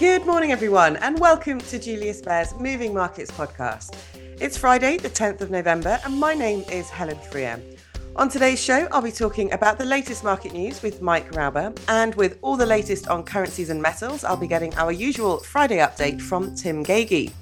[0.00, 3.94] Good morning, everyone, and welcome to Julius Baer's Moving Markets podcast.
[4.40, 7.60] It's Friday, the 10th of November, and my name is Helen Freer.
[8.16, 12.14] On today's show, I'll be talking about the latest market news with Mike Rauber, and
[12.14, 16.22] with all the latest on currencies and metals, I'll be getting our usual Friday update
[16.22, 17.34] from Tim Gagie.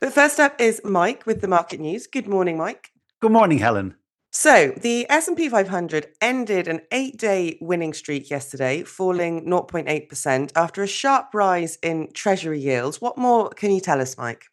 [0.00, 2.06] But first up is Mike with the market news.
[2.06, 2.92] Good morning, Mike.
[3.20, 3.97] Good morning, Helen.
[4.30, 11.32] So the S&P 500 ended an 8-day winning streak yesterday, falling 0.8% after a sharp
[11.32, 13.00] rise in treasury yields.
[13.00, 14.44] What more can you tell us, Mike?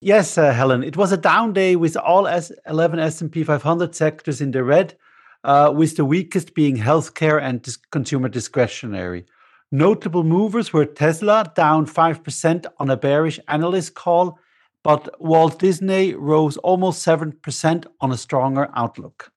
[0.00, 0.84] Yes, uh, Helen.
[0.84, 4.94] It was a down day with all S- 11 S&P 500 sectors in the red,
[5.42, 9.26] uh, with the weakest being healthcare and dis- consumer discretionary.
[9.72, 14.38] Notable movers were Tesla down 5% on a bearish analyst call
[14.86, 19.32] but Walt Disney rose almost 7% on a stronger outlook.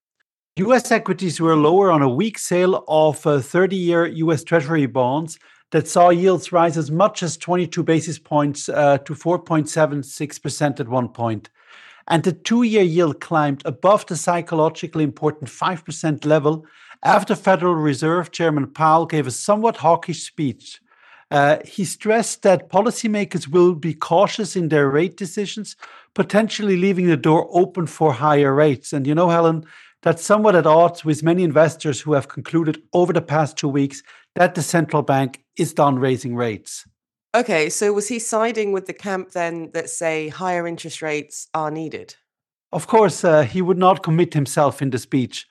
[0.57, 5.40] US equities were lower on a weak sale of 30 year US Treasury bonds
[5.71, 11.10] that saw yields rise as much as 22 basis points uh, to 4.76% at one
[11.10, 11.49] point.
[12.07, 16.63] And the two year yield climbed above the psychologically important 5% level
[17.04, 20.79] after Federal Reserve Chairman Powell gave a somewhat hawkish speech
[21.32, 25.76] uh, he stressed that policymakers will be cautious in their rate decisions,
[26.16, 28.94] potentially leaving the door open for higher rates.
[28.94, 29.66] And you know, Helen,
[30.02, 34.02] that's somewhat at odds with many investors who have concluded over the past two weeks
[34.35, 36.85] that the central bank is done raising rates.
[37.35, 41.70] Okay, so was he siding with the camp then that say higher interest rates are
[41.70, 42.16] needed?
[42.72, 45.48] Of course, uh, he would not commit himself in the speech.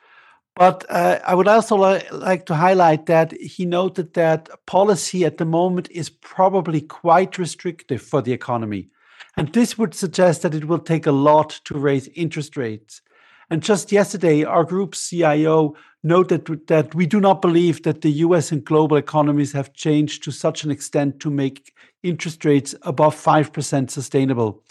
[0.59, 5.39] But uh, I would also li- like to highlight that he noted that policy at
[5.39, 8.89] the moment is probably quite restrictive for the economy.
[9.37, 13.03] And this would suggest that it will take a lot to raise interest rates.
[13.51, 18.51] And just yesterday, our group's CIO noted that we do not believe that the US
[18.51, 21.73] and global economies have changed to such an extent to make
[22.03, 24.65] interest rates above 5% sustainable.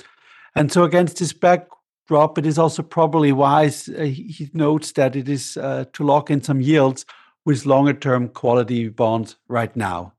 [0.53, 1.67] And so, against this back,
[2.07, 2.37] drop.
[2.37, 6.41] It is also probably wise, uh, he notes that it is uh, to lock in
[6.41, 7.05] some yields
[7.45, 10.13] with longer term quality bonds right now.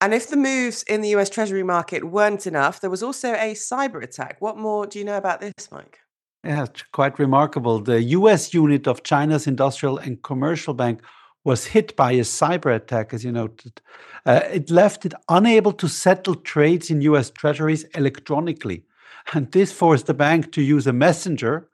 [0.00, 3.54] And if the moves in the US Treasury market weren't enough, there was also a
[3.54, 4.36] cyber attack.
[4.40, 5.98] What more do you know about this, Mike?
[6.44, 7.80] Yeah, quite remarkable.
[7.80, 11.00] The US unit of China's Industrial and Commercial Bank
[11.42, 13.80] was hit by a cyber attack, as you noted.
[14.26, 18.84] Uh, it left it unable to settle trades in US treasuries electronically.
[19.32, 21.68] And this forced the bank to use a messenger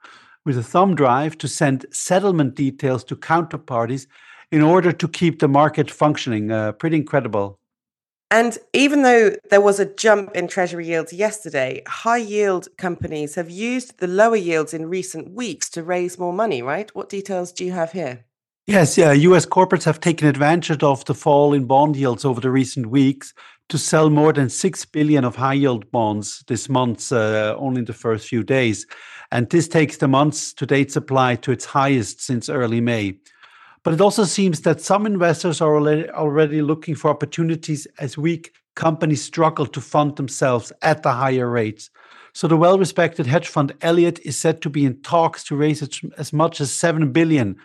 [0.45, 4.07] with a thumb drive to send settlement details to counterparties
[4.51, 6.51] in order to keep the market functioning.
[6.51, 7.59] Uh, pretty incredible.
[8.31, 13.49] And even though there was a jump in treasury yields yesterday, high yield companies have
[13.49, 16.89] used the lower yields in recent weeks to raise more money, right?
[16.95, 18.23] What details do you have here?
[18.71, 22.49] Yes, yeah, US corporates have taken advantage of the fall in bond yields over the
[22.49, 23.33] recent weeks
[23.67, 27.85] to sell more than 6 billion of high yield bonds this month, uh, only in
[27.85, 28.87] the first few days.
[29.29, 33.17] And this takes the month's to date supply to its highest since early May.
[33.83, 39.21] But it also seems that some investors are already, looking for opportunities as weak companies
[39.21, 41.89] struggle to fund themselves at the higher rates.
[42.31, 45.83] So the well-respected hedge fund Elliott is said to be in talks to raise
[46.17, 47.57] as much as 7 billion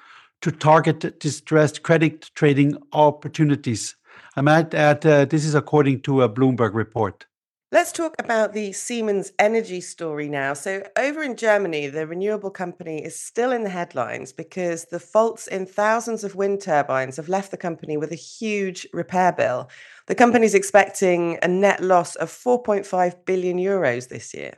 [0.43, 3.97] to target distressed credit trading opportunities.
[4.37, 7.27] I might add uh, this is according to a Bloomberg report.
[7.73, 10.55] Let's talk about the Siemens energy story now.
[10.55, 15.49] So, over in Germany, the renewable company is still in the headlines because the faults
[15.49, 19.69] in thousands of wind turbines have left the company with a huge repair bill.
[20.07, 24.55] The company is expecting a net loss of 4.5 billion euros this year.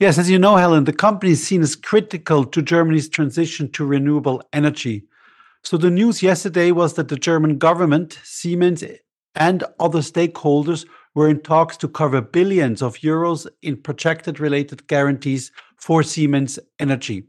[0.00, 3.84] Yes, as you know, Helen, the company is seen as critical to Germany's transition to
[3.84, 5.04] renewable energy.
[5.62, 8.84] So, the news yesterday was that the German government, Siemens,
[9.34, 15.50] and other stakeholders were in talks to cover billions of euros in projected related guarantees
[15.76, 17.24] for Siemens Energy.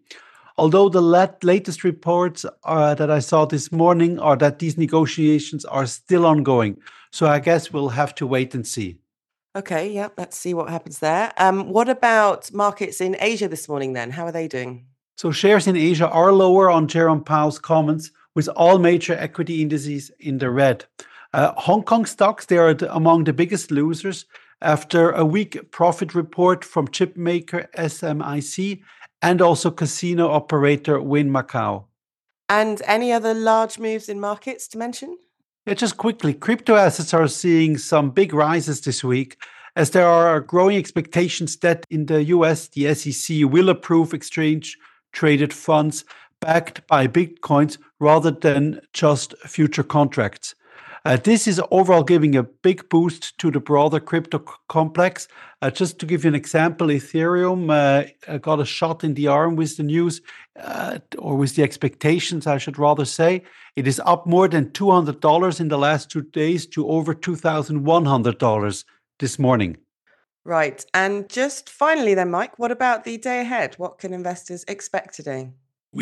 [0.57, 1.01] Although the
[1.41, 6.77] latest reports uh, that I saw this morning are that these negotiations are still ongoing.
[7.11, 8.97] So I guess we'll have to wait and see.
[9.55, 11.33] Okay, yeah, let's see what happens there.
[11.37, 14.11] Um, what about markets in Asia this morning then?
[14.11, 14.85] How are they doing?
[15.17, 20.11] So shares in Asia are lower on Jerome Powell's comments, with all major equity indices
[20.17, 20.85] in the red.
[21.33, 24.25] Uh, Hong Kong stocks, they are among the biggest losers
[24.61, 28.81] after a weak profit report from chipmaker SMIC
[29.21, 31.83] and also casino operator Wynn Macau.
[32.47, 35.17] And any other large moves in markets to mention?
[35.65, 39.35] Yeah, just quickly, crypto assets are seeing some big rises this week
[39.75, 44.77] as there are growing expectations that in the US, the SEC will approve exchange
[45.11, 46.05] traded funds
[46.39, 50.55] backed by bitcoins rather than just future contracts.
[51.05, 55.27] Uh, this is overall giving a big boost to the broader crypto complex.
[55.61, 59.55] Uh, just to give you an example, Ethereum uh, got a shot in the arm
[59.55, 60.21] with the news,
[60.59, 63.43] uh, or with the expectations, I should rather say.
[63.75, 68.83] It is up more than $200 in the last two days to over $2,100
[69.19, 69.77] this morning.
[70.43, 70.85] Right.
[70.93, 73.75] And just finally, then, Mike, what about the day ahead?
[73.75, 75.51] What can investors expect today?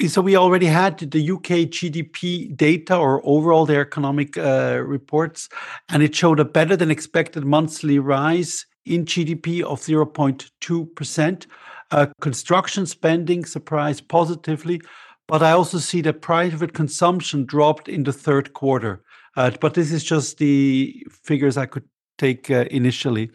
[0.10, 5.48] So we already had the UK GDP data or overall the economic uh, reports,
[5.88, 11.46] and it showed a better than expected monthly rise in GDP of 0.2%.
[11.90, 14.82] Uh, construction spending surprised positively,
[15.26, 19.02] but I also see that private consumption dropped in the third quarter.
[19.38, 21.86] Uh, but this is just the figures I could
[22.18, 23.32] take uh, initially.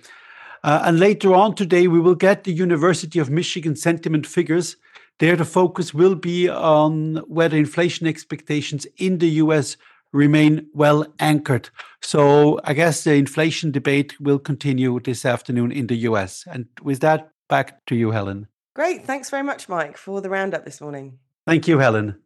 [0.64, 4.76] Uh, and later on today, we will get the University of Michigan sentiment figures
[5.22, 9.76] there, the focus will be on whether inflation expectations in the US
[10.12, 11.70] remain well anchored.
[12.00, 16.44] So I guess the inflation debate will continue this afternoon in the US.
[16.50, 18.48] And with that, back to you, Helen.
[18.74, 19.04] Great.
[19.04, 21.20] Thanks very much, Mike, for the roundup this morning.
[21.46, 22.16] Thank you, Helen.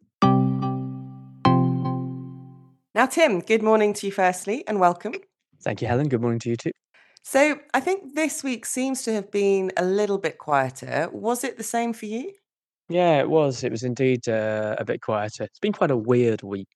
[2.95, 5.13] Now, Tim, good morning to you firstly and welcome.
[5.61, 6.09] Thank you, Helen.
[6.09, 6.71] Good morning to you too.
[7.21, 11.09] So, I think this week seems to have been a little bit quieter.
[11.11, 12.33] Was it the same for you?
[12.89, 13.63] Yeah, it was.
[13.63, 15.43] It was indeed uh, a bit quieter.
[15.43, 16.69] It's been quite a weird week.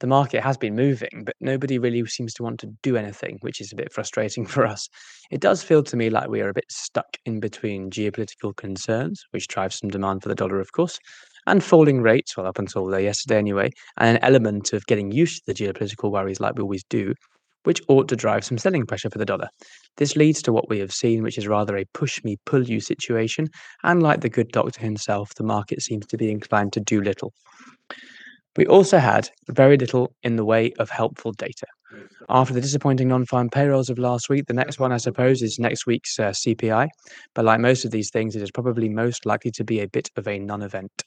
[0.00, 3.60] The market has been moving, but nobody really seems to want to do anything, which
[3.60, 4.88] is a bit frustrating for us.
[5.30, 9.24] It does feel to me like we are a bit stuck in between geopolitical concerns,
[9.30, 10.98] which drives some demand for the dollar, of course,
[11.46, 15.52] and falling rates, well, up until yesterday anyway, and an element of getting used to
[15.52, 17.14] the geopolitical worries like we always do,
[17.64, 19.48] which ought to drive some selling pressure for the dollar.
[19.96, 22.80] This leads to what we have seen, which is rather a push me, pull you
[22.80, 23.48] situation.
[23.82, 27.32] And like the good doctor himself, the market seems to be inclined to do little.
[28.56, 31.66] We also had very little in the way of helpful data.
[32.28, 35.58] After the disappointing non farm payrolls of last week, the next one, I suppose, is
[35.58, 36.88] next week's uh, CPI.
[37.34, 40.10] But like most of these things, it is probably most likely to be a bit
[40.16, 41.02] of a non event.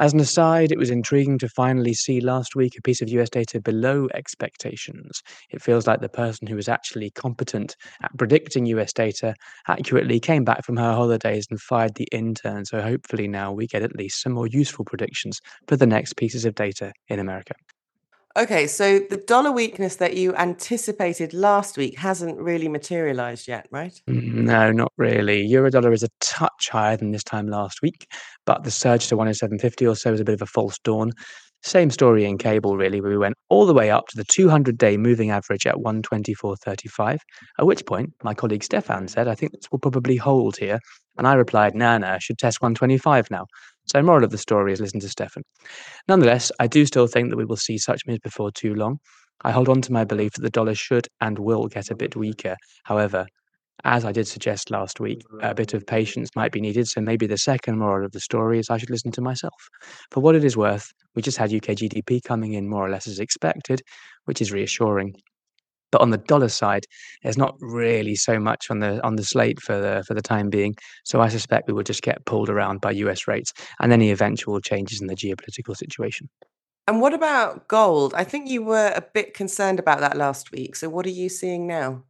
[0.00, 3.30] As an aside, it was intriguing to finally see last week a piece of US
[3.30, 5.22] data below expectations.
[5.50, 9.34] It feels like the person who was actually competent at predicting US data
[9.68, 12.64] accurately came back from her holidays and fired the intern.
[12.64, 15.38] So hopefully now we get at least some more useful predictions
[15.68, 17.54] for the next pieces of data in America.
[18.36, 24.00] Okay, so the dollar weakness that you anticipated last week hasn't really materialized yet, right?
[24.08, 25.48] Mm, no, not really.
[25.48, 28.06] Eurodollar is a touch higher than this time last week,
[28.46, 31.10] but the surge to 107.50 or so is a bit of a false dawn.
[31.62, 34.78] Same story in cable, really, where we went all the way up to the 200
[34.78, 37.18] day moving average at 124.35.
[37.58, 40.78] At which point, my colleague Stefan said, I think this will probably hold here.
[41.18, 43.46] And I replied, nah, nah, should test 125 now.
[43.90, 45.42] So, moral of the story is listen to Stefan.
[46.06, 49.00] Nonetheless, I do still think that we will see such moves before too long.
[49.42, 52.14] I hold on to my belief that the dollar should and will get a bit
[52.14, 52.54] weaker.
[52.84, 53.26] However,
[53.82, 56.86] as I did suggest last week, a bit of patience might be needed.
[56.86, 59.60] So maybe the second moral of the story is I should listen to myself.
[60.12, 63.08] For what it is worth, we just had UK GDP coming in more or less
[63.08, 63.82] as expected,
[64.26, 65.16] which is reassuring.
[65.92, 66.86] But on the dollar side,
[67.22, 70.50] there's not really so much on the on the slate for the for the time
[70.50, 70.76] being.
[71.04, 74.60] So I suspect we will just get pulled around by US rates and any eventual
[74.60, 76.28] changes in the geopolitical situation.
[76.86, 78.14] And what about gold?
[78.16, 80.74] I think you were a bit concerned about that last week.
[80.74, 82.02] So what are you seeing now?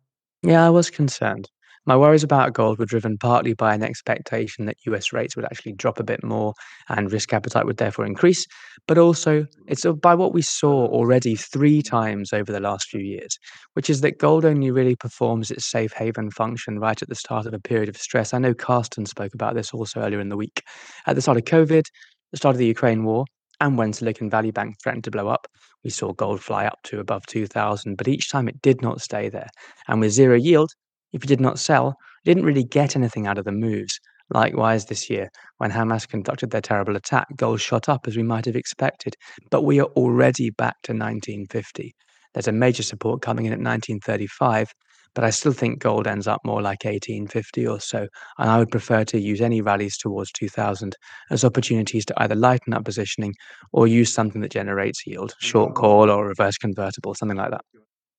[0.43, 1.51] Yeah, I was concerned.
[1.91, 5.73] My worries about gold were driven partly by an expectation that US rates would actually
[5.73, 6.55] drop a bit more
[6.89, 8.47] and risk appetite would therefore increase,
[8.87, 13.37] but also it's by what we saw already three times over the last few years,
[13.73, 17.44] which is that gold only really performs its safe haven function right at the start
[17.44, 18.32] of a period of stress.
[18.32, 20.63] I know Carsten spoke about this also earlier in the week.
[21.09, 21.87] At the start of COVID,
[22.31, 23.25] the start of the Ukraine war,
[23.61, 25.49] and when Silicon Valley Bank threatened to blow up,
[25.82, 29.29] we saw gold fly up to above 2000, but each time it did not stay
[29.29, 29.49] there.
[29.89, 30.70] And with zero yield,
[31.12, 33.98] if you did not sell, you didn't really get anything out of the moves.
[34.32, 38.44] Likewise, this year, when Hamas conducted their terrible attack, gold shot up as we might
[38.46, 39.17] have expected.
[39.50, 41.94] But we are already back to 1950.
[42.32, 44.72] There's a major support coming in at 1935,
[45.14, 48.06] but I still think gold ends up more like 1850 or so.
[48.38, 50.94] And I would prefer to use any rallies towards 2000
[51.31, 53.34] as opportunities to either lighten up positioning
[53.72, 57.64] or use something that generates yield, short call or reverse convertible, something like that.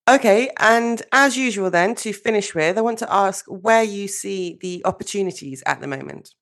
[0.10, 4.58] Okay, and as usual, then to finish with, I want to ask where you see
[4.60, 6.34] the opportunities at the moment.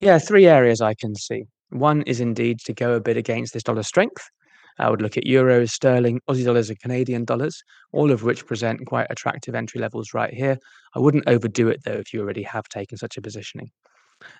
[0.00, 1.44] Yeah, three areas I can see.
[1.70, 4.28] One is indeed to go a bit against this dollar strength.
[4.78, 8.86] I would look at euros, sterling, Aussie dollars, and Canadian dollars, all of which present
[8.86, 10.58] quite attractive entry levels right here.
[10.94, 13.70] I wouldn't overdo it though if you already have taken such a positioning.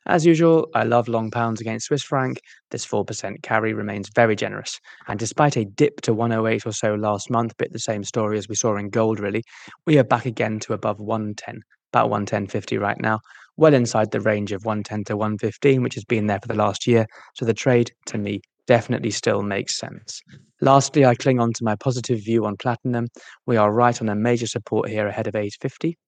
[0.07, 2.41] As usual, I love long pounds against Swiss franc.
[2.71, 4.81] This 4% carry remains very generous.
[5.07, 8.49] And despite a dip to 108 or so last month, bit the same story as
[8.49, 9.43] we saw in gold, really,
[9.85, 11.61] we are back again to above 110,
[11.93, 13.21] about 110.50 right now,
[13.59, 16.87] well inside the range of 110 to 115, which has been there for the last
[16.87, 17.07] year.
[17.35, 20.23] So the trade, to me, definitely still makes sense.
[20.61, 23.09] Lastly, I cling on to my positive view on platinum.
[23.45, 25.99] We are right on a major support here ahead of 850.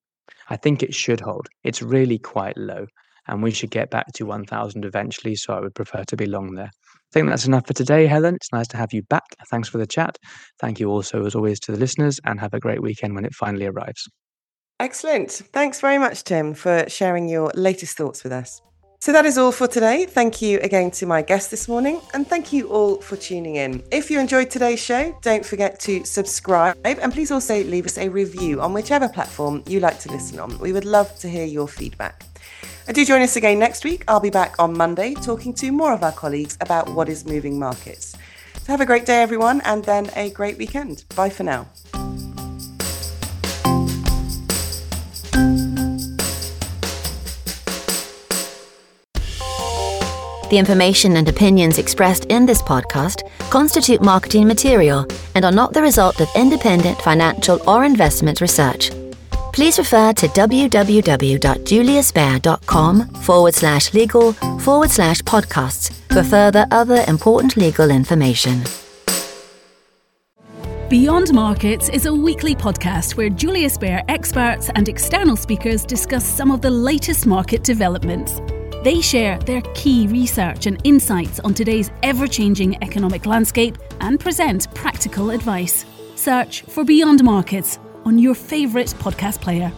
[0.49, 1.47] I think it should hold.
[1.63, 2.87] It's really quite low
[3.29, 5.35] and we should get back to 1000 eventually.
[5.35, 6.71] So I would prefer to be long there.
[7.09, 8.35] I think that's enough for today, Helen.
[8.35, 9.23] It's nice to have you back.
[9.49, 10.17] Thanks for the chat.
[10.59, 13.33] Thank you also, as always, to the listeners, and have a great weekend when it
[13.33, 14.07] finally arrives.
[14.79, 15.31] Excellent.
[15.31, 18.61] Thanks very much, Tim, for sharing your latest thoughts with us.
[19.01, 20.05] So that is all for today.
[20.05, 23.81] Thank you again to my guest this morning, and thank you all for tuning in.
[23.91, 28.09] If you enjoyed today's show, don't forget to subscribe and please also leave us a
[28.09, 30.59] review on whichever platform you like to listen on.
[30.59, 32.25] We would love to hear your feedback.
[32.93, 34.03] Do join us again next week.
[34.07, 37.57] I'll be back on Monday talking to more of our colleagues about what is moving
[37.57, 38.17] markets.
[38.63, 41.05] So have a great day, everyone, and then a great weekend.
[41.15, 41.67] Bye for now.
[50.49, 55.05] The information and opinions expressed in this podcast constitute marketing material
[55.35, 58.91] and are not the result of independent financial or investment research.
[59.59, 67.91] Please refer to www.juliusbaer.com forward slash legal forward slash podcasts for further other important legal
[67.91, 68.63] information.
[70.87, 76.51] Beyond Markets is a weekly podcast where Julius Baer experts and external speakers discuss some
[76.51, 78.39] of the latest market developments.
[78.85, 84.73] They share their key research and insights on today's ever changing economic landscape and present
[84.73, 85.85] practical advice.
[86.15, 89.71] Search for Beyond Markets on your favourite podcast player.